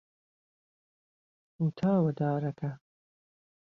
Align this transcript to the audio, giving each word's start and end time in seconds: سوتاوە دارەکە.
سوتاوە 1.53 2.11
دارەکە. 2.19 2.71